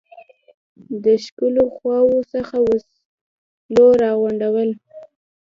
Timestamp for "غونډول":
4.21-4.69